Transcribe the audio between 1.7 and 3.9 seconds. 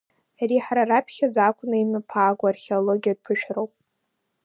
имҩаԥааго археологиатә ԥышәароуп.